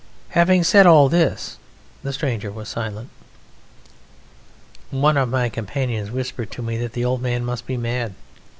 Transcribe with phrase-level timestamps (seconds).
[0.29, 1.59] Having said all this,
[2.01, 3.11] the stranger was silent.
[4.89, 8.15] One of my companions whispered to me that the old man must be mad.